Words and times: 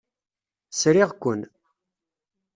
Sriɣ-ken. 0.79 1.41